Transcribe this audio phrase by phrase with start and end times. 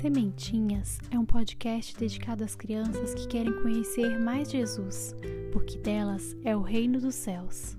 [0.00, 5.14] Sementinhas é um podcast dedicado às crianças que querem conhecer mais Jesus,
[5.52, 7.76] porque delas é o reino dos céus.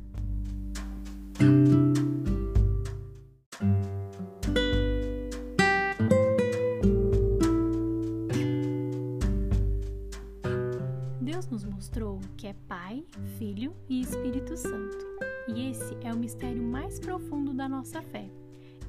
[11.19, 13.03] Deus nos mostrou que é Pai,
[13.39, 15.07] Filho e Espírito Santo,
[15.47, 18.29] e esse é o mistério mais profundo da nossa fé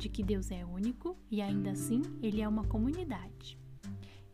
[0.02, 3.56] de que Deus é único e ainda assim ele é uma comunidade.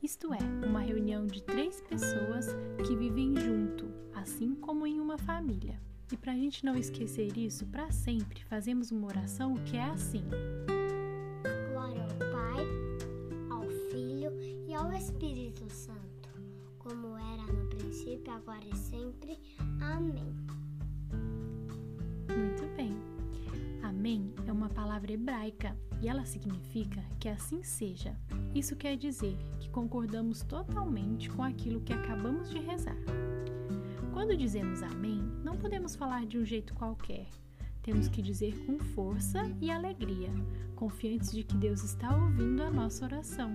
[0.03, 2.47] Isto é, uma reunião de três pessoas
[2.87, 5.79] que vivem junto, assim como em uma família.
[6.11, 10.25] E para a gente não esquecer isso para sempre, fazemos uma oração que é assim:
[11.71, 12.65] Glória ao Pai,
[13.51, 14.33] ao Filho
[14.67, 16.31] e ao Espírito Santo,
[16.79, 19.39] como era no princípio, agora e sempre.
[19.83, 20.35] Amém.
[24.89, 28.17] Palavra hebraica e ela significa que assim seja.
[28.55, 32.97] Isso quer dizer que concordamos totalmente com aquilo que acabamos de rezar.
[34.15, 37.27] Quando dizemos amém, não podemos falar de um jeito qualquer.
[37.83, 40.31] Temos que dizer com força e alegria,
[40.75, 43.55] confiantes de que Deus está ouvindo a nossa oração.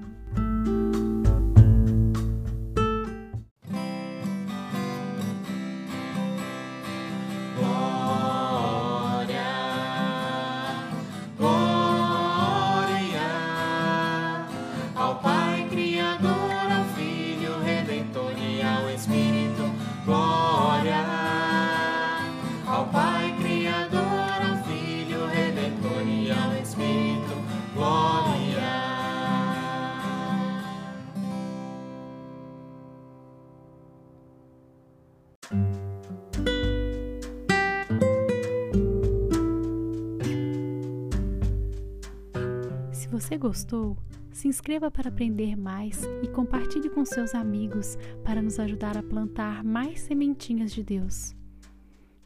[43.14, 43.96] Você gostou,
[44.32, 49.64] se inscreva para aprender mais e compartilhe com seus amigos para nos ajudar a plantar
[49.64, 51.36] mais sementinhas de Deus.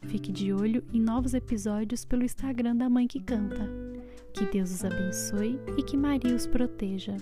[0.06, 3.68] Fique de olho em novos episódios pelo Instagram da Mãe que Canta.
[4.32, 7.18] Que Deus os abençoe e que Maria os proteja.